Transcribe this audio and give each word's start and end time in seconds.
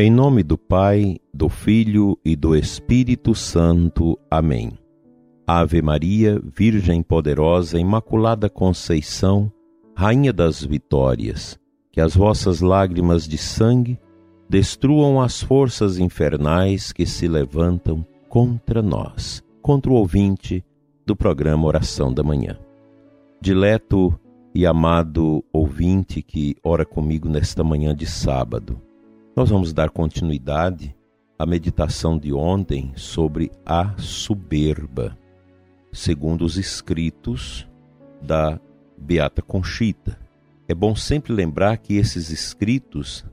Em 0.00 0.10
nome 0.10 0.42
do 0.42 0.56
Pai, 0.56 1.18
do 1.30 1.50
Filho 1.50 2.18
e 2.24 2.34
do 2.34 2.56
Espírito 2.56 3.34
Santo. 3.34 4.18
Amém. 4.30 4.72
Ave 5.46 5.82
Maria, 5.82 6.40
Virgem 6.42 7.02
poderosa, 7.02 7.78
Imaculada 7.78 8.48
Conceição, 8.48 9.52
Rainha 9.94 10.32
das 10.32 10.64
Vitórias, 10.64 11.60
que 11.92 12.00
as 12.00 12.16
vossas 12.16 12.62
lágrimas 12.62 13.28
de 13.28 13.36
sangue 13.36 14.00
destruam 14.48 15.20
as 15.20 15.42
forças 15.42 15.98
infernais 15.98 16.92
que 16.94 17.04
se 17.04 17.28
levantam 17.28 18.02
contra 18.26 18.80
nós, 18.80 19.44
contra 19.60 19.92
o 19.92 19.96
ouvinte 19.96 20.64
do 21.04 21.14
programa 21.14 21.66
Oração 21.66 22.10
da 22.10 22.22
Manhã. 22.22 22.58
Dileto 23.38 24.18
e 24.54 24.64
amado 24.64 25.44
ouvinte 25.52 26.22
que 26.22 26.56
ora 26.64 26.86
comigo 26.86 27.28
nesta 27.28 27.62
manhã 27.62 27.94
de 27.94 28.06
sábado, 28.06 28.80
nós 29.40 29.48
vamos 29.48 29.72
dar 29.72 29.88
continuidade 29.88 30.94
à 31.38 31.46
meditação 31.46 32.18
de 32.18 32.30
ontem 32.30 32.92
sobre 32.94 33.50
a 33.64 33.96
soberba, 33.96 35.16
segundo 35.90 36.44
os 36.44 36.58
escritos 36.58 37.66
da 38.20 38.60
Beata 38.98 39.40
Conchita. 39.40 40.18
É 40.68 40.74
bom 40.74 40.94
sempre 40.94 41.32
lembrar 41.32 41.78
que 41.78 41.96
esses 41.96 42.28
escritos 42.28 43.24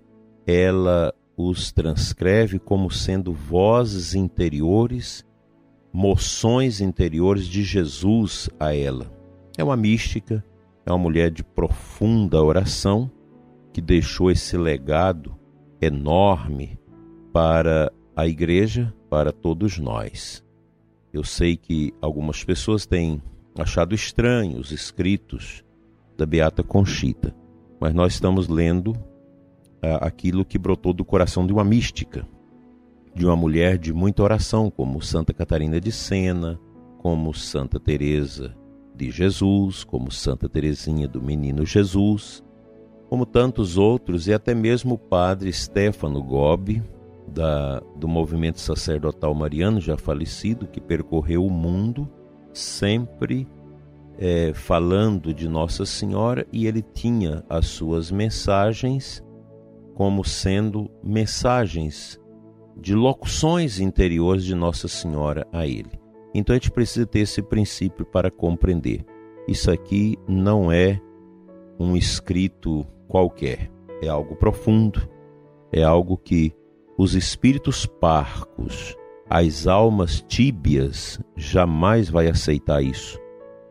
ela 0.48 1.14
os 1.36 1.74
transcreve 1.74 2.58
como 2.58 2.90
sendo 2.90 3.34
vozes 3.34 4.16
interiores, 4.16 5.26
moções 5.92 6.80
interiores 6.80 7.46
de 7.46 7.64
Jesus 7.64 8.50
a 8.58 8.74
ela. 8.74 9.12
É 9.58 9.64
uma 9.64 9.76
mística, 9.76 10.42
é 10.86 10.90
uma 10.90 11.00
mulher 11.00 11.30
de 11.30 11.44
profunda 11.44 12.42
oração 12.42 13.12
que 13.74 13.82
deixou 13.82 14.32
esse 14.32 14.56
legado 14.56 15.38
enorme 15.82 16.80
para 17.32 17.92
a 18.16 18.28
igreja, 18.28 18.94
para 19.10 19.32
todos 19.32 19.78
nós. 19.78 20.44
Eu 21.14 21.24
sei 21.24 21.56
que 21.56 21.94
algumas 22.02 22.44
pessoas 22.44 22.86
têm 22.86 23.22
achado 23.58 23.96
estranho 23.96 24.60
os 24.60 24.72
escritos 24.72 25.64
da 26.18 26.26
Beata 26.26 26.64
Conchita, 26.64 27.36
mas 27.80 27.94
nós 27.94 28.14
estamos 28.14 28.48
lendo 28.48 28.94
ah, 29.82 30.08
aquilo 30.08 30.44
que 30.44 30.58
brotou 30.58 30.94
do 30.94 31.06
coração 31.06 31.46
de 31.46 31.54
uma 31.54 31.64
mística, 31.64 32.28
de 33.14 33.26
uma 33.26 33.36
mulher 33.36 33.78
de 33.78 33.94
muita 33.94 34.24
oração, 34.24 34.70
como 34.70 35.02
Santa 35.02 35.34
Catarina 35.34 35.80
de 35.80 35.92
Sena, 35.92 36.60
como 36.98 37.34
Santa 37.34 37.80
Teresa 37.80 38.56
de 38.96 39.12
Jesus, 39.12 39.84
como 39.84 40.12
Santa 40.12 40.50
Teresinha 40.50 41.08
do 41.08 41.22
Menino 41.22 41.66
Jesus, 41.66 42.44
como 43.10 43.26
tantos 43.26 43.78
outros, 43.78 44.28
e 44.28 44.34
até 44.34 44.54
mesmo 44.54 44.96
o 44.96 44.98
padre 44.98 45.52
Stefano 45.52 46.22
Gobi, 46.22 46.84
da, 47.28 47.82
do 47.96 48.08
movimento 48.08 48.60
sacerdotal 48.60 49.34
mariano, 49.34 49.80
já 49.80 49.98
falecido, 49.98 50.68
que 50.68 50.82
percorreu 50.82 51.46
o 51.46 51.52
mundo 51.52 52.10
sempre 52.54 53.48
é, 54.18 54.52
falando 54.54 55.34
de 55.34 55.48
Nossa 55.48 55.86
Senhora, 55.86 56.46
e 56.52 56.68
ele 56.68 56.82
tinha 56.82 57.44
as 57.50 57.68
suas 57.68 58.12
mensagens 58.12 59.24
como 59.94 60.24
sendo 60.24 60.92
mensagens 61.04 62.20
de 62.80 62.94
locuções 62.94 63.80
interiores 63.80 64.44
de 64.44 64.54
Nossa 64.54 64.88
Senhora 64.88 65.48
a 65.52 65.66
ele. 65.66 66.00
Então 66.36 66.54
a 66.54 66.60
gente 66.60 66.70
precisa 66.70 67.06
ter 67.06 67.22
esse 67.22 67.42
princípio 67.42 68.06
para 68.06 68.30
compreender. 68.30 69.04
Isso 69.48 69.72
aqui 69.72 70.16
não 70.28 70.72
é 70.72 71.02
um 71.80 71.96
escrito 71.98 72.86
qualquer. 73.08 73.72
É 74.02 74.08
algo 74.08 74.36
profundo, 74.36 75.10
é 75.72 75.84
algo 75.84 76.18
que 76.18 76.54
os 76.98 77.16
espíritos 77.16 77.86
parcos, 77.86 78.96
as 79.30 79.68
almas 79.68 80.22
tíbias, 80.22 81.20
jamais 81.36 82.10
vai 82.10 82.28
aceitar 82.28 82.82
isso. 82.82 83.20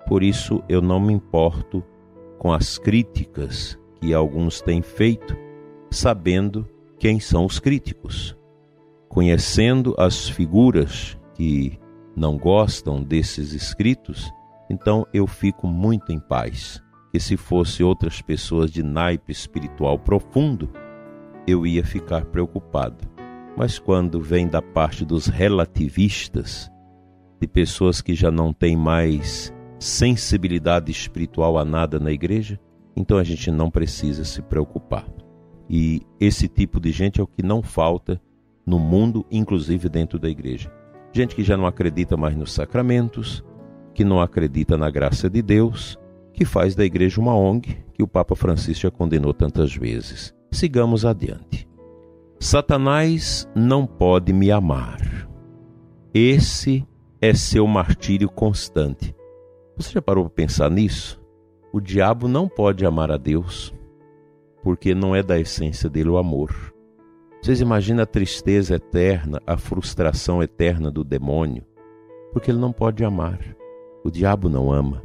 Por 0.06 0.22
isso 0.22 0.62
eu 0.68 0.80
não 0.80 1.00
me 1.00 1.12
importo 1.12 1.82
com 2.38 2.52
as 2.52 2.78
críticas 2.78 3.78
que 4.00 4.12
alguns 4.12 4.60
têm 4.60 4.82
feito, 4.82 5.36
sabendo 5.90 6.68
quem 6.98 7.18
são 7.18 7.44
os 7.44 7.58
críticos. 7.58 8.36
Conhecendo 9.08 9.94
as 9.98 10.28
figuras 10.28 11.18
que 11.34 11.78
não 12.14 12.36
gostam 12.36 13.02
desses 13.02 13.52
escritos, 13.52 14.30
então 14.70 15.06
eu 15.12 15.26
fico 15.26 15.66
muito 15.66 16.12
em 16.12 16.18
paz 16.18 16.82
que 17.16 17.20
se 17.20 17.34
fosse 17.34 17.82
outras 17.82 18.20
pessoas 18.20 18.70
de 18.70 18.82
naipe 18.82 19.32
espiritual 19.32 19.98
profundo, 19.98 20.68
eu 21.46 21.66
ia 21.66 21.82
ficar 21.82 22.26
preocupado. 22.26 23.08
Mas 23.56 23.78
quando 23.78 24.20
vem 24.20 24.46
da 24.46 24.60
parte 24.60 25.02
dos 25.02 25.26
relativistas, 25.26 26.70
de 27.40 27.48
pessoas 27.48 28.02
que 28.02 28.14
já 28.14 28.30
não 28.30 28.52
têm 28.52 28.76
mais 28.76 29.50
sensibilidade 29.78 30.92
espiritual 30.92 31.56
a 31.56 31.64
nada 31.64 31.98
na 31.98 32.12
igreja, 32.12 32.60
então 32.94 33.16
a 33.16 33.24
gente 33.24 33.50
não 33.50 33.70
precisa 33.70 34.22
se 34.22 34.42
preocupar. 34.42 35.06
E 35.70 36.02
esse 36.20 36.46
tipo 36.48 36.78
de 36.78 36.92
gente 36.92 37.18
é 37.18 37.24
o 37.24 37.26
que 37.26 37.42
não 37.42 37.62
falta 37.62 38.20
no 38.66 38.78
mundo, 38.78 39.24
inclusive 39.30 39.88
dentro 39.88 40.18
da 40.18 40.28
igreja. 40.28 40.70
Gente 41.14 41.34
que 41.34 41.42
já 41.42 41.56
não 41.56 41.66
acredita 41.66 42.14
mais 42.14 42.36
nos 42.36 42.52
sacramentos, 42.52 43.42
que 43.94 44.04
não 44.04 44.20
acredita 44.20 44.76
na 44.76 44.90
graça 44.90 45.30
de 45.30 45.40
Deus, 45.40 45.98
que 46.36 46.44
faz 46.44 46.74
da 46.74 46.84
igreja 46.84 47.20
uma 47.20 47.34
ONG 47.34 47.78
que 47.94 48.02
o 48.02 48.06
Papa 48.06 48.36
Francisco 48.36 48.82
já 48.82 48.90
condenou 48.90 49.32
tantas 49.32 49.74
vezes. 49.74 50.34
Sigamos 50.52 51.04
adiante. 51.04 51.66
Satanás 52.38 53.48
não 53.54 53.86
pode 53.86 54.32
me 54.34 54.50
amar. 54.50 55.26
Esse 56.12 56.86
é 57.22 57.32
seu 57.32 57.66
martírio 57.66 58.28
constante. 58.28 59.16
Você 59.76 59.92
já 59.92 60.02
parou 60.02 60.24
para 60.24 60.34
pensar 60.34 60.70
nisso? 60.70 61.18
O 61.72 61.80
diabo 61.80 62.28
não 62.28 62.48
pode 62.48 62.84
amar 62.84 63.10
a 63.10 63.16
Deus, 63.16 63.74
porque 64.62 64.94
não 64.94 65.16
é 65.16 65.22
da 65.22 65.38
essência 65.38 65.88
dele 65.88 66.10
o 66.10 66.18
amor. 66.18 66.74
Vocês 67.40 67.60
imaginam 67.62 68.02
a 68.02 68.06
tristeza 68.06 68.74
eterna, 68.74 69.40
a 69.46 69.56
frustração 69.56 70.42
eterna 70.42 70.90
do 70.90 71.02
demônio? 71.02 71.64
Porque 72.32 72.50
ele 72.50 72.58
não 72.58 72.72
pode 72.72 73.04
amar. 73.04 73.38
O 74.04 74.10
diabo 74.10 74.48
não 74.48 74.70
ama. 74.70 75.02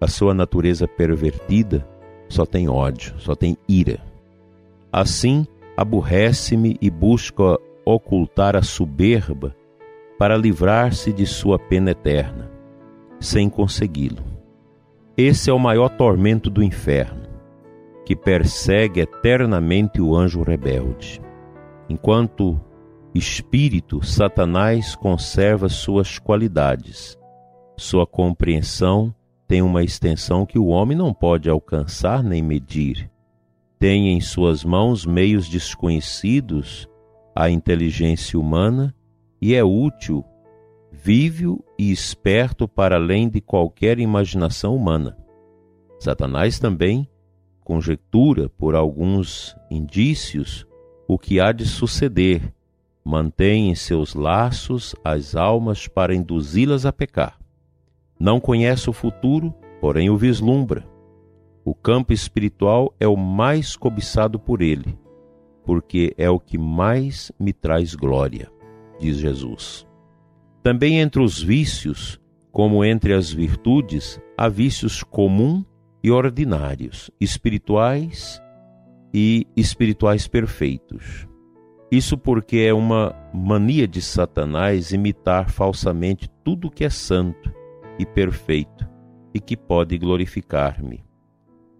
A 0.00 0.08
sua 0.08 0.32
natureza 0.32 0.88
pervertida 0.88 1.86
só 2.28 2.46
tem 2.46 2.68
ódio, 2.68 3.14
só 3.18 3.34
tem 3.34 3.56
ira. 3.68 4.00
Assim, 4.90 5.46
aborrece-me 5.76 6.78
e 6.80 6.88
busca 6.88 7.58
ocultar 7.84 8.56
a 8.56 8.62
soberba 8.62 9.54
para 10.18 10.36
livrar-se 10.36 11.12
de 11.12 11.26
sua 11.26 11.58
pena 11.58 11.90
eterna, 11.90 12.50
sem 13.18 13.50
consegui-lo. 13.50 14.22
Esse 15.16 15.50
é 15.50 15.52
o 15.52 15.58
maior 15.58 15.90
tormento 15.90 16.48
do 16.48 16.62
inferno, 16.62 17.28
que 18.06 18.16
persegue 18.16 19.00
eternamente 19.00 20.00
o 20.00 20.16
anjo 20.16 20.42
rebelde. 20.42 21.20
Enquanto 21.88 22.58
espírito, 23.14 24.04
Satanás 24.04 24.94
conserva 24.94 25.68
suas 25.68 26.18
qualidades, 26.18 27.18
sua 27.76 28.06
compreensão 28.06 29.14
tem 29.50 29.62
uma 29.62 29.82
extensão 29.82 30.46
que 30.46 30.60
o 30.60 30.66
homem 30.66 30.96
não 30.96 31.12
pode 31.12 31.50
alcançar 31.50 32.22
nem 32.22 32.40
medir. 32.40 33.10
Tem 33.80 34.10
em 34.10 34.20
suas 34.20 34.62
mãos 34.62 35.04
meios 35.04 35.48
desconhecidos 35.48 36.88
à 37.34 37.50
inteligência 37.50 38.38
humana 38.38 38.94
e 39.42 39.52
é 39.52 39.64
útil, 39.64 40.24
vívio 40.92 41.64
e 41.76 41.90
esperto 41.90 42.68
para 42.68 42.94
além 42.94 43.28
de 43.28 43.40
qualquer 43.40 43.98
imaginação 43.98 44.76
humana. 44.76 45.16
Satanás 45.98 46.60
também 46.60 47.08
conjectura 47.64 48.48
por 48.50 48.76
alguns 48.76 49.56
indícios 49.68 50.64
o 51.08 51.18
que 51.18 51.40
há 51.40 51.50
de 51.50 51.66
suceder, 51.66 52.54
mantém 53.04 53.68
em 53.68 53.74
seus 53.74 54.14
laços 54.14 54.94
as 55.02 55.34
almas 55.34 55.88
para 55.88 56.14
induzi-las 56.14 56.86
a 56.86 56.92
pecar. 56.92 57.39
Não 58.20 58.38
conhece 58.38 58.90
o 58.90 58.92
futuro, 58.92 59.54
porém 59.80 60.10
o 60.10 60.16
vislumbra. 60.18 60.86
O 61.64 61.74
campo 61.74 62.12
espiritual 62.12 62.94
é 63.00 63.08
o 63.08 63.16
mais 63.16 63.74
cobiçado 63.74 64.38
por 64.38 64.60
ele, 64.60 64.98
porque 65.64 66.12
é 66.18 66.28
o 66.28 66.38
que 66.38 66.58
mais 66.58 67.32
me 67.40 67.54
traz 67.54 67.94
glória, 67.94 68.52
diz 68.98 69.16
Jesus. 69.16 69.86
Também 70.62 71.00
entre 71.00 71.22
os 71.22 71.42
vícios, 71.42 72.20
como 72.52 72.84
entre 72.84 73.14
as 73.14 73.32
virtudes, 73.32 74.20
há 74.36 74.50
vícios 74.50 75.02
comum 75.02 75.64
e 76.04 76.10
ordinários, 76.10 77.10
espirituais 77.18 78.38
e 79.14 79.46
espirituais 79.56 80.28
perfeitos. 80.28 81.26
Isso 81.90 82.18
porque 82.18 82.58
é 82.58 82.74
uma 82.74 83.16
mania 83.32 83.88
de 83.88 84.02
Satanás 84.02 84.92
imitar 84.92 85.48
falsamente 85.48 86.28
tudo 86.44 86.70
que 86.70 86.84
é 86.84 86.90
santo 86.90 87.59
e 88.00 88.06
perfeito 88.06 88.88
e 89.34 89.38
que 89.38 89.54
pode 89.54 89.98
glorificar-me. 89.98 91.04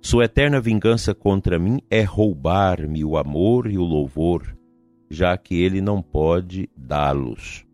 Sua 0.03 0.25
eterna 0.27 0.61
vingança 0.61 1.15
contra 1.15 1.59
mim 1.59 1.81
é 1.91 2.03
roubar-me 2.03 3.03
o 3.03 3.17
amor 3.17 3.71
e 3.71 3.79
o 3.79 3.83
louvor, 3.83 4.55
já 5.09 5.35
que 5.39 5.55
ele 5.55 5.81
não 5.81 6.03
pode 6.03 6.69
dá-los. 6.77 7.65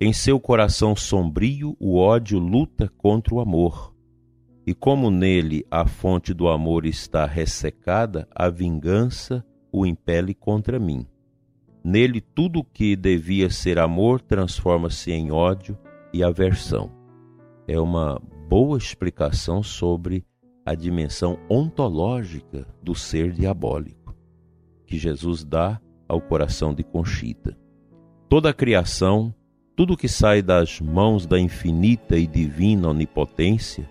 Em 0.00 0.14
seu 0.14 0.40
coração 0.40 0.96
sombrio, 0.96 1.76
o 1.78 1.98
ódio 1.98 2.38
luta 2.38 2.90
contra 2.96 3.34
o 3.34 3.40
amor. 3.40 3.94
E 4.66 4.72
como 4.72 5.10
nele 5.10 5.62
a 5.70 5.86
fonte 5.86 6.32
do 6.32 6.48
amor 6.48 6.86
está 6.86 7.26
ressecada, 7.26 8.26
a 8.34 8.48
vingança 8.48 9.44
o 9.70 9.84
impele 9.84 10.32
contra 10.32 10.78
mim. 10.78 11.06
Nele 11.84 12.22
tudo 12.22 12.60
o 12.60 12.64
que 12.64 12.96
devia 12.96 13.50
ser 13.50 13.78
amor 13.78 14.22
transforma-se 14.22 15.12
em 15.12 15.30
ódio 15.30 15.76
e 16.14 16.24
aversão. 16.24 17.03
É 17.66 17.80
uma 17.80 18.20
boa 18.48 18.78
explicação 18.78 19.62
sobre 19.62 20.24
a 20.64 20.74
dimensão 20.74 21.38
ontológica 21.48 22.66
do 22.82 22.94
ser 22.94 23.32
diabólico 23.32 24.04
que 24.86 24.98
Jesus 24.98 25.44
dá 25.44 25.80
ao 26.08 26.20
coração 26.20 26.74
de 26.74 26.84
Conchita. 26.84 27.56
Toda 28.28 28.50
a 28.50 28.54
criação, 28.54 29.34
tudo 29.76 29.96
que 29.96 30.08
sai 30.08 30.42
das 30.42 30.80
mãos 30.80 31.26
da 31.26 31.38
infinita 31.38 32.16
e 32.16 32.26
divina 32.26 32.88
onipotência, 32.88 33.88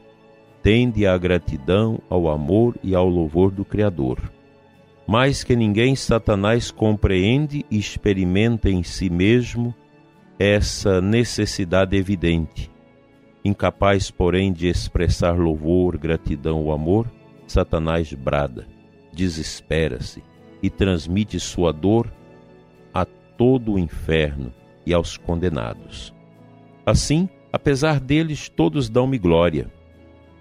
tende 0.61 1.05
à 1.05 1.17
gratidão, 1.17 1.99
ao 2.09 2.29
amor 2.29 2.77
e 2.81 2.95
ao 2.95 3.07
louvor 3.07 3.51
do 3.51 3.65
Criador. 3.65 4.31
Mais 5.05 5.43
que 5.43 5.55
ninguém, 5.55 5.95
Satanás 5.95 6.71
compreende 6.71 7.65
e 7.69 7.77
experimenta 7.77 8.69
em 8.69 8.81
si 8.83 9.09
mesmo 9.09 9.75
essa 10.39 11.01
necessidade 11.01 11.97
evidente. 11.97 12.71
Incapaz, 13.43 14.09
porém, 14.09 14.53
de 14.53 14.67
expressar 14.67 15.37
louvor, 15.37 15.97
gratidão 15.97 16.63
ou 16.63 16.71
amor, 16.71 17.11
Satanás 17.45 18.13
brada, 18.13 18.65
desespera-se 19.11 20.23
e 20.61 20.69
transmite 20.69 21.39
sua 21.39 21.73
dor 21.73 22.11
a 22.93 23.05
todo 23.05 23.73
o 23.73 23.79
inferno 23.79 24.53
e 24.85 24.93
aos 24.93 25.17
condenados. 25.17 26.13
Assim, 26.85 27.27
apesar 27.51 27.99
deles, 27.99 28.47
todos 28.47 28.89
dão-me 28.89 29.17
glória, 29.17 29.69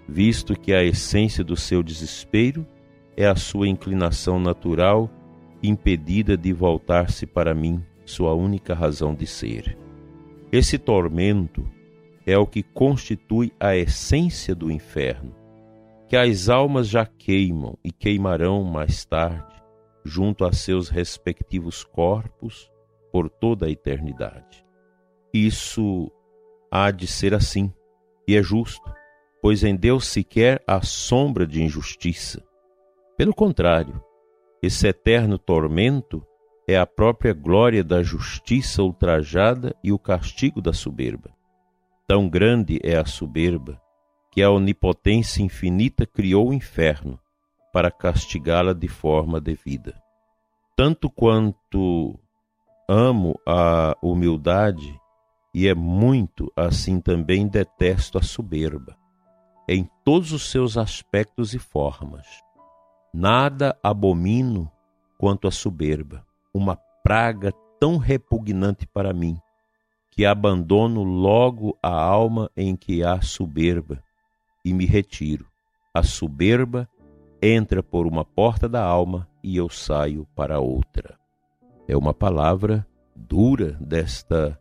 visto 0.07 0.57
que 0.57 0.73
a 0.73 0.83
essência 0.83 1.43
do 1.43 1.57
seu 1.57 1.83
desespero 1.83 2.65
é 3.17 3.27
a 3.27 3.35
sua 3.35 3.67
inclinação 3.67 4.39
natural 4.39 5.09
impedida 5.61 6.35
de 6.35 6.51
voltar-se 6.51 7.25
para 7.25 7.53
mim, 7.53 7.81
sua 8.05 8.33
única 8.33 8.73
razão 8.73 9.15
de 9.15 9.25
ser. 9.25 9.77
Esse 10.51 10.77
tormento 10.77 11.65
é 12.25 12.37
o 12.37 12.47
que 12.47 12.63
constitui 12.63 13.51
a 13.59 13.75
essência 13.75 14.55
do 14.55 14.71
inferno, 14.71 15.35
que 16.07 16.15
as 16.15 16.49
almas 16.49 16.87
já 16.87 17.05
queimam 17.05 17.77
e 17.83 17.91
queimarão 17.91 18.63
mais 18.63 19.05
tarde, 19.05 19.61
junto 20.05 20.45
a 20.45 20.51
seus 20.51 20.89
respectivos 20.89 21.83
corpos, 21.83 22.71
por 23.11 23.29
toda 23.29 23.67
a 23.67 23.69
eternidade. 23.69 24.65
Isso 25.33 26.11
há 26.71 26.89
de 26.91 27.07
ser 27.07 27.33
assim, 27.33 27.71
e 28.27 28.35
é 28.35 28.41
justo, 28.41 28.91
pois 29.41 29.63
em 29.63 29.75
Deus 29.75 30.05
sequer 30.07 30.63
há 30.65 30.81
sombra 30.81 31.45
de 31.45 31.61
injustiça 31.61 32.43
pelo 33.15 33.33
contrário, 33.33 34.03
esse 34.61 34.87
eterno 34.87 35.37
tormento 35.37 36.25
é 36.67 36.75
a 36.75 36.85
própria 36.85 37.31
glória 37.31 37.83
da 37.83 38.01
justiça 38.01 38.81
ultrajada 38.81 39.75
e 39.83 39.91
o 39.91 39.99
castigo 39.99 40.59
da 40.59 40.73
soberba. 40.73 41.29
Tão 42.13 42.29
grande 42.29 42.79
é 42.83 42.95
a 42.95 43.05
soberba 43.05 43.81
que 44.31 44.43
a 44.43 44.51
onipotência 44.51 45.41
infinita 45.41 46.05
criou 46.05 46.49
o 46.49 46.53
inferno 46.53 47.19
para 47.73 47.89
castigá-la 47.89 48.71
de 48.71 48.87
forma 48.87 49.41
devida. 49.41 49.99
Tanto 50.77 51.09
quanto 51.09 52.19
amo 52.87 53.33
a 53.47 53.97
humildade, 53.99 54.95
e 55.55 55.67
é 55.67 55.73
muito 55.73 56.53
assim 56.55 57.01
também 57.01 57.47
detesto 57.47 58.19
a 58.19 58.21
soberba, 58.21 58.95
em 59.67 59.89
todos 60.05 60.33
os 60.33 60.51
seus 60.51 60.77
aspectos 60.77 61.55
e 61.55 61.57
formas. 61.57 62.27
Nada 63.11 63.75
abomino 63.81 64.71
quanto 65.17 65.47
a 65.47 65.51
soberba, 65.51 66.23
uma 66.53 66.77
praga 67.03 67.51
tão 67.79 67.97
repugnante 67.97 68.85
para 68.85 69.11
mim, 69.13 69.35
que 70.15 70.25
abandono 70.27 71.03
logo 71.03 71.75
a 71.81 71.89
alma 71.89 72.47
em 72.55 72.75
que 72.75 73.03
há 73.03 73.19
soberba 73.19 73.99
e 74.63 74.71
me 74.71 74.85
retiro. 74.85 75.47
A 75.91 76.03
soberba 76.03 76.87
entra 77.41 77.81
por 77.81 78.05
uma 78.05 78.23
porta 78.23 78.69
da 78.69 78.83
alma 78.83 79.27
e 79.43 79.57
eu 79.57 79.67
saio 79.69 80.27
para 80.35 80.59
outra. 80.59 81.17
É 81.87 81.97
uma 81.97 82.13
palavra 82.13 82.85
dura 83.15 83.71
desta 83.81 84.59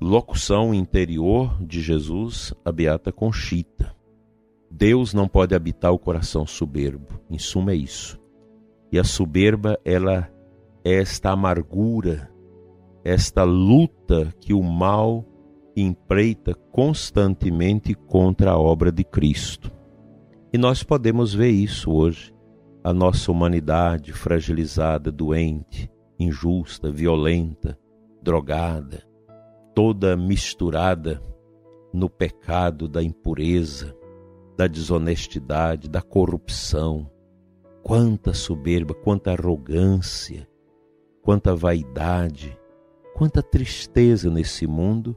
locução 0.00 0.72
interior 0.72 1.62
de 1.62 1.82
Jesus, 1.82 2.54
a 2.64 2.72
Beata 2.72 3.12
Conchita. 3.12 3.94
Deus 4.70 5.12
não 5.12 5.28
pode 5.28 5.54
habitar 5.54 5.92
o 5.92 5.98
coração 5.98 6.46
soberbo. 6.46 7.20
Em 7.30 7.38
suma 7.38 7.72
é 7.72 7.76
isso. 7.76 8.18
E 8.90 8.98
a 8.98 9.04
soberba, 9.04 9.78
ela 9.84 10.30
é 10.82 11.00
esta 11.00 11.32
amargura, 11.32 12.30
esta 13.06 13.44
luta 13.44 14.34
que 14.40 14.52
o 14.52 14.60
mal 14.60 15.24
empreita 15.76 16.54
constantemente 16.72 17.94
contra 17.94 18.50
a 18.50 18.58
obra 18.58 18.90
de 18.90 19.04
Cristo. 19.04 19.70
E 20.52 20.58
nós 20.58 20.82
podemos 20.82 21.32
ver 21.32 21.50
isso 21.50 21.92
hoje. 21.92 22.34
A 22.82 22.92
nossa 22.92 23.30
humanidade 23.30 24.12
fragilizada, 24.12 25.12
doente, 25.12 25.88
injusta, 26.18 26.90
violenta, 26.90 27.78
drogada, 28.20 29.06
toda 29.72 30.16
misturada 30.16 31.22
no 31.92 32.10
pecado 32.10 32.88
da 32.88 33.04
impureza, 33.04 33.94
da 34.56 34.66
desonestidade, 34.66 35.88
da 35.88 36.02
corrupção. 36.02 37.08
Quanta 37.84 38.34
soberba, 38.34 38.94
quanta 38.94 39.30
arrogância, 39.30 40.48
quanta 41.22 41.54
vaidade, 41.54 42.58
quanta 43.16 43.42
tristeza 43.42 44.30
nesse 44.30 44.66
mundo, 44.66 45.16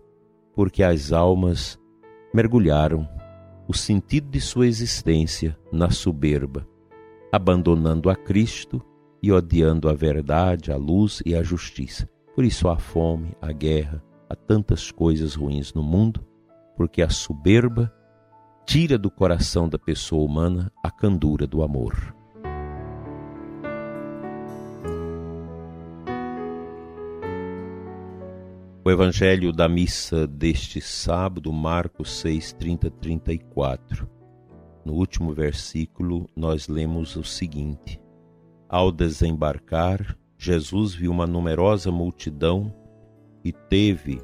porque 0.56 0.82
as 0.82 1.12
almas 1.12 1.78
mergulharam 2.34 3.06
o 3.68 3.74
sentido 3.74 4.30
de 4.30 4.40
sua 4.40 4.68
existência 4.68 5.60
na 5.70 5.90
soberba, 5.90 6.66
abandonando 7.30 8.10
a 8.10 8.16
Cristo 8.16 8.82
e 9.22 9.34
odiando 9.34 9.90
a 9.90 9.94
verdade, 9.94 10.72
a 10.72 10.78
luz 10.78 11.22
e 11.26 11.36
a 11.36 11.44
justiça. 11.44 12.10
Por 12.34 12.46
isso 12.46 12.70
há 12.70 12.78
fome, 12.78 13.36
há 13.42 13.52
guerra, 13.52 14.02
há 14.30 14.36
tantas 14.36 14.92
coisas 14.92 15.36
ruins 15.36 15.74
no 15.74 15.84
mundo, 15.84 16.26
porque 16.78 17.02
a 17.02 17.10
soberba 17.10 17.94
tira 18.66 18.98
do 18.98 19.12
coração 19.12 19.68
da 19.68 19.78
pessoa 19.78 20.24
humana 20.24 20.72
a 20.82 20.90
candura 20.90 21.46
do 21.46 21.62
amor. 21.62 22.16
O 28.90 28.92
Evangelho 28.92 29.54
da 29.54 29.70
missa 29.70 30.26
deste 30.26 30.82
sábado, 30.82 31.54
Marcos 31.54 32.12
6, 32.22 32.54
30, 32.54 32.90
34. 32.90 34.10
No 34.84 34.94
último 34.94 35.32
versículo, 35.32 36.28
nós 36.36 36.68
lemos 36.68 37.16
o 37.16 37.24
seguinte: 37.24 38.02
Ao 38.68 38.92
desembarcar, 38.92 40.18
Jesus 40.40 40.96
viu 40.96 41.12
uma 41.12 41.28
numerosa 41.28 41.92
multidão 41.92 42.74
e 43.46 43.52
teve 43.52 44.24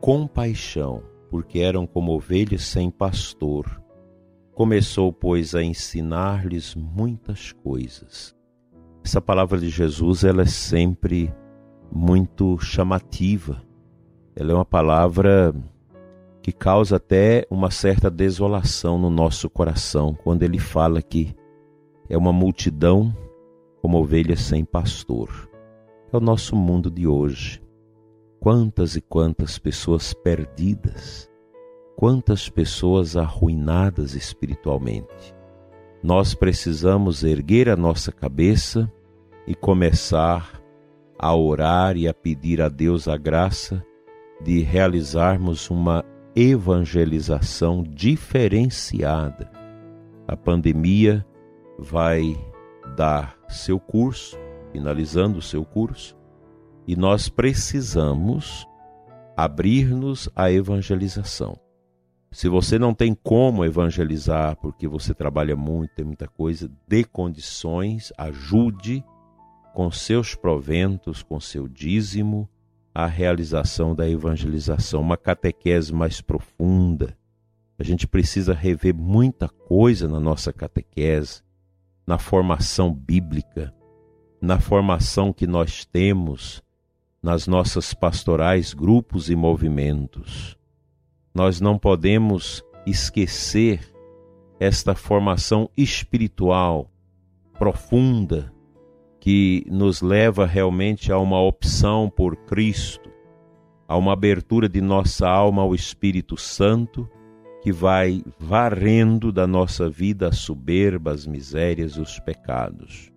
compaixão 0.00 1.00
porque 1.30 1.60
eram 1.60 1.86
como 1.86 2.16
ovelhas 2.16 2.64
sem 2.64 2.90
pastor. 2.90 3.80
Começou, 4.54 5.12
pois, 5.12 5.54
a 5.54 5.62
ensinar-lhes 5.62 6.74
muitas 6.74 7.52
coisas. 7.52 8.34
Essa 9.04 9.20
palavra 9.20 9.56
de 9.56 9.68
Jesus, 9.68 10.24
ela 10.24 10.42
é 10.42 10.46
sempre 10.46 11.32
muito 11.92 12.58
chamativa. 12.58 13.62
Ela 14.36 14.50
é 14.50 14.54
uma 14.54 14.64
palavra 14.64 15.54
que 16.42 16.52
causa 16.52 16.96
até 16.96 17.46
uma 17.48 17.70
certa 17.70 18.10
desolação 18.10 18.98
no 18.98 19.08
nosso 19.08 19.48
coração 19.48 20.12
quando 20.12 20.42
ele 20.42 20.58
fala 20.58 21.00
que 21.00 21.34
é 22.08 22.18
uma 22.18 22.32
multidão 22.32 23.16
como 23.80 23.98
ovelhas 23.98 24.40
sem 24.40 24.64
pastor. 24.64 25.48
É 26.12 26.16
o 26.16 26.20
nosso 26.20 26.56
mundo 26.56 26.90
de 26.90 27.06
hoje. 27.06 27.62
Quantas 28.40 28.96
e 28.96 29.00
quantas 29.00 29.58
pessoas 29.58 30.12
perdidas, 30.12 31.30
quantas 31.96 32.48
pessoas 32.48 33.16
arruinadas 33.16 34.14
espiritualmente. 34.14 35.34
Nós 36.02 36.34
precisamos 36.34 37.24
erguer 37.24 37.70
a 37.70 37.76
nossa 37.76 38.12
cabeça 38.12 38.92
e 39.46 39.54
começar 39.54 40.60
a 41.18 41.34
orar 41.34 41.96
e 41.96 42.06
a 42.06 42.12
pedir 42.12 42.60
a 42.60 42.68
Deus 42.68 43.08
a 43.08 43.16
graça 43.16 43.82
de 44.44 44.60
realizarmos 44.60 45.70
uma 45.70 46.04
evangelização 46.36 47.82
diferenciada. 47.82 49.50
A 50.28 50.36
pandemia 50.36 51.24
vai 51.78 52.36
dar 52.94 53.36
seu 53.48 53.80
curso, 53.80 54.38
finalizando 54.70 55.38
o 55.38 55.42
seu 55.42 55.64
curso, 55.64 56.14
e 56.86 56.94
nós 56.94 57.28
precisamos 57.28 58.68
abrir-nos 59.34 60.28
à 60.36 60.52
evangelização. 60.52 61.58
Se 62.30 62.48
você 62.48 62.78
não 62.78 62.92
tem 62.92 63.14
como 63.14 63.64
evangelizar 63.64 64.56
porque 64.56 64.86
você 64.86 65.14
trabalha 65.14 65.56
muito, 65.56 65.94
tem 65.94 66.04
muita 66.04 66.28
coisa, 66.28 66.70
dê 66.86 67.02
condições, 67.02 68.12
ajude 68.18 69.02
com 69.72 69.90
seus 69.90 70.34
proventos, 70.34 71.22
com 71.22 71.40
seu 71.40 71.66
dízimo, 71.66 72.48
a 72.94 73.06
realização 73.06 73.92
da 73.92 74.08
evangelização, 74.08 75.00
uma 75.00 75.16
catequese 75.16 75.92
mais 75.92 76.20
profunda. 76.20 77.16
A 77.76 77.82
gente 77.82 78.06
precisa 78.06 78.54
rever 78.54 78.94
muita 78.94 79.48
coisa 79.48 80.06
na 80.06 80.20
nossa 80.20 80.52
catequese, 80.52 81.42
na 82.06 82.18
formação 82.18 82.94
bíblica, 82.94 83.74
na 84.40 84.60
formação 84.60 85.32
que 85.32 85.46
nós 85.46 85.84
temos 85.84 86.62
nas 87.20 87.46
nossas 87.46 87.94
pastorais, 87.94 88.74
grupos 88.74 89.30
e 89.30 89.34
movimentos. 89.34 90.58
Nós 91.34 91.58
não 91.58 91.78
podemos 91.78 92.62
esquecer 92.86 93.80
esta 94.60 94.94
formação 94.94 95.70
espiritual 95.74 96.92
profunda 97.58 98.53
que 99.24 99.64
nos 99.70 100.02
leva 100.02 100.44
realmente 100.44 101.10
a 101.10 101.18
uma 101.18 101.40
opção 101.40 102.12
por 102.14 102.36
Cristo, 102.44 103.10
a 103.88 103.96
uma 103.96 104.12
abertura 104.12 104.68
de 104.68 104.82
nossa 104.82 105.26
alma 105.26 105.62
ao 105.62 105.74
Espírito 105.74 106.36
Santo 106.36 107.08
que 107.62 107.72
vai 107.72 108.22
varrendo 108.38 109.32
da 109.32 109.46
nossa 109.46 109.88
vida 109.88 110.28
as 110.28 110.36
soberbas, 110.36 111.20
as 111.20 111.26
misérias 111.26 111.92
e 111.92 112.02
os 112.02 112.18
pecados. 112.18 113.10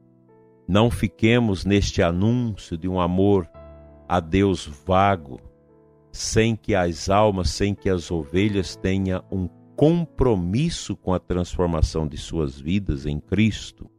Não 0.65 0.89
fiquemos 0.89 1.65
neste 1.65 2.01
anúncio 2.01 2.77
de 2.77 2.87
um 2.87 3.01
amor 3.01 3.45
a 4.07 4.21
Deus 4.21 4.65
vago, 4.85 5.41
sem 6.09 6.55
que 6.55 6.73
as 6.73 7.09
almas, 7.09 7.49
sem 7.49 7.75
que 7.75 7.89
as 7.89 8.09
ovelhas 8.09 8.77
tenham 8.77 9.21
um 9.29 9.49
compromisso 9.75 10.95
com 10.95 11.13
a 11.13 11.19
transformação 11.19 12.07
de 12.07 12.15
suas 12.15 12.57
vidas 12.57 13.05
em 13.05 13.19
Cristo. 13.19 13.91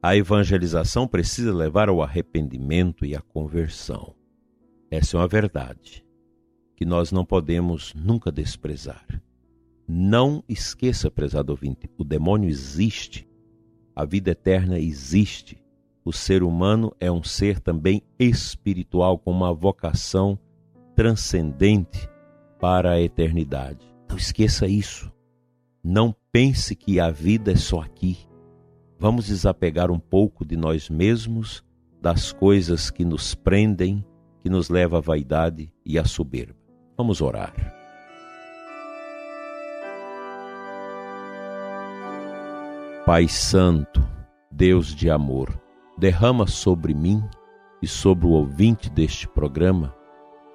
A 0.00 0.16
evangelização 0.16 1.08
precisa 1.08 1.52
levar 1.52 1.88
ao 1.88 2.00
arrependimento 2.00 3.04
e 3.04 3.16
à 3.16 3.20
conversão. 3.20 4.14
Essa 4.90 5.16
é 5.16 5.20
uma 5.20 5.26
verdade 5.26 6.06
que 6.76 6.84
nós 6.84 7.10
não 7.10 7.24
podemos 7.24 7.92
nunca 7.94 8.30
desprezar. 8.30 9.04
Não 9.88 10.44
esqueça, 10.48 11.10
prezado 11.10 11.50
ouvinte, 11.50 11.90
o 11.98 12.04
demônio 12.04 12.48
existe, 12.48 13.28
a 13.96 14.04
vida 14.04 14.30
eterna 14.30 14.78
existe. 14.78 15.60
O 16.04 16.12
ser 16.12 16.44
humano 16.44 16.94
é 17.00 17.10
um 17.10 17.24
ser 17.24 17.58
também 17.58 18.00
espiritual, 18.16 19.18
com 19.18 19.32
uma 19.32 19.52
vocação 19.52 20.38
transcendente 20.94 22.08
para 22.60 22.92
a 22.92 23.00
eternidade. 23.00 23.84
Não 24.08 24.16
esqueça 24.16 24.68
isso. 24.68 25.12
Não 25.82 26.14
pense 26.30 26.76
que 26.76 27.00
a 27.00 27.10
vida 27.10 27.50
é 27.50 27.56
só 27.56 27.80
aqui. 27.80 28.27
Vamos 28.98 29.26
desapegar 29.26 29.90
um 29.90 29.98
pouco 29.98 30.44
de 30.44 30.56
nós 30.56 30.88
mesmos, 30.88 31.64
das 32.00 32.32
coisas 32.32 32.90
que 32.90 33.04
nos 33.04 33.34
prendem, 33.34 34.04
que 34.42 34.48
nos 34.48 34.68
levam 34.68 34.98
à 34.98 35.00
vaidade 35.00 35.72
e 35.84 35.98
à 35.98 36.04
soberba. 36.04 36.56
Vamos 36.96 37.20
orar. 37.20 37.54
Pai 43.06 43.26
Santo, 43.28 44.06
Deus 44.50 44.94
de 44.94 45.08
amor, 45.08 45.60
derrama 45.96 46.46
sobre 46.46 46.92
mim 46.92 47.22
e 47.80 47.86
sobre 47.86 48.26
o 48.26 48.30
ouvinte 48.30 48.90
deste 48.90 49.26
programa 49.28 49.94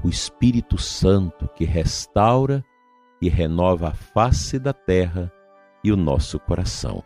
o 0.04 0.10
Espírito 0.10 0.78
Santo 0.78 1.48
que 1.56 1.64
restaura 1.64 2.64
e 3.22 3.30
renova 3.30 3.90
a 3.90 3.94
face 3.94 4.60
da 4.60 4.74
terra 4.74 5.32
e 5.84 5.92
o 5.92 5.96
nosso 5.96 6.38
coração. 6.40 7.02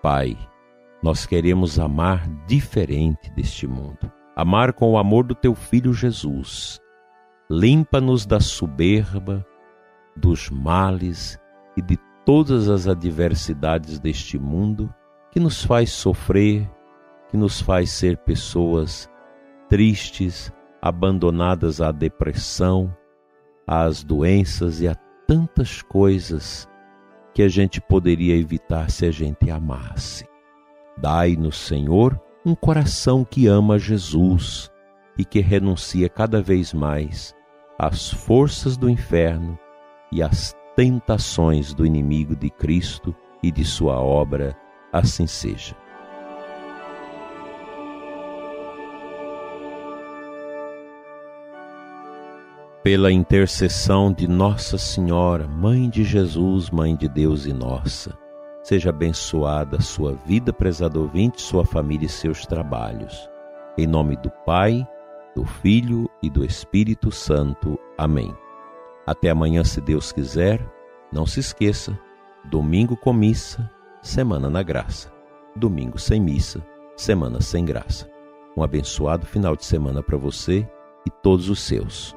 Pai, 0.00 0.38
nós 1.02 1.24
queremos 1.24 1.78
amar 1.78 2.28
diferente 2.46 3.30
deste 3.32 3.66
mundo, 3.66 4.10
amar 4.36 4.72
com 4.72 4.92
o 4.92 4.98
amor 4.98 5.24
do 5.24 5.34
teu 5.34 5.54
filho 5.54 5.92
Jesus. 5.94 6.78
Limpa-nos 7.50 8.26
da 8.26 8.38
soberba, 8.38 9.44
dos 10.16 10.50
males 10.50 11.38
e 11.76 11.82
de 11.82 11.98
todas 12.24 12.68
as 12.68 12.86
adversidades 12.86 13.98
deste 13.98 14.38
mundo 14.38 14.92
que 15.32 15.40
nos 15.40 15.64
faz 15.64 15.90
sofrer, 15.90 16.70
que 17.30 17.36
nos 17.36 17.60
faz 17.60 17.90
ser 17.90 18.18
pessoas 18.18 19.08
tristes, 19.68 20.52
abandonadas 20.82 21.80
à 21.80 21.92
depressão, 21.92 22.94
às 23.66 24.02
doenças 24.02 24.80
e 24.80 24.88
a 24.88 24.94
tantas 25.26 25.80
coisas 25.80 26.68
que 27.32 27.42
a 27.42 27.48
gente 27.48 27.80
poderia 27.80 28.36
evitar 28.36 28.90
se 28.90 29.06
a 29.06 29.10
gente 29.10 29.50
amasse. 29.50 30.28
Dai-nos, 31.00 31.56
Senhor, 31.56 32.20
um 32.44 32.54
coração 32.54 33.24
que 33.24 33.46
ama 33.46 33.78
Jesus 33.78 34.70
e 35.16 35.24
que 35.24 35.40
renuncia 35.40 36.08
cada 36.10 36.42
vez 36.42 36.74
mais 36.74 37.34
às 37.78 38.10
forças 38.10 38.76
do 38.76 38.88
inferno 38.88 39.58
e 40.12 40.22
às 40.22 40.54
tentações 40.76 41.72
do 41.72 41.86
inimigo 41.86 42.36
de 42.36 42.50
Cristo 42.50 43.14
e 43.42 43.50
de 43.50 43.64
sua 43.64 43.98
obra, 43.98 44.54
assim 44.92 45.26
seja. 45.26 45.74
Pela 52.82 53.10
intercessão 53.10 54.12
de 54.12 54.28
Nossa 54.28 54.76
Senhora, 54.76 55.46
Mãe 55.48 55.88
de 55.88 56.04
Jesus, 56.04 56.68
Mãe 56.70 56.94
de 56.94 57.08
Deus 57.08 57.46
e 57.46 57.52
nossa, 57.52 58.18
seja 58.62 58.90
abençoada 58.90 59.78
a 59.78 59.80
sua 59.80 60.14
vida, 60.14 60.52
prezado 60.52 61.00
ouvinte, 61.00 61.40
sua 61.40 61.64
família 61.64 62.06
e 62.06 62.08
seus 62.08 62.46
trabalhos. 62.46 63.28
Em 63.76 63.86
nome 63.86 64.16
do 64.16 64.30
Pai, 64.44 64.86
do 65.34 65.44
Filho 65.44 66.08
e 66.22 66.28
do 66.28 66.44
Espírito 66.44 67.10
Santo. 67.10 67.78
Amém. 67.96 68.34
Até 69.06 69.30
amanhã, 69.30 69.64
se 69.64 69.80
Deus 69.80 70.12
quiser. 70.12 70.64
Não 71.12 71.26
se 71.26 71.40
esqueça: 71.40 71.98
domingo 72.44 72.96
com 72.96 73.12
missa, 73.12 73.70
semana 74.02 74.50
na 74.50 74.62
graça. 74.62 75.12
Domingo 75.56 75.98
sem 75.98 76.20
missa, 76.20 76.64
semana 76.96 77.40
sem 77.40 77.64
graça. 77.64 78.08
Um 78.56 78.62
abençoado 78.62 79.26
final 79.26 79.56
de 79.56 79.64
semana 79.64 80.02
para 80.02 80.16
você 80.16 80.68
e 81.06 81.10
todos 81.10 81.48
os 81.48 81.60
seus. 81.60 82.14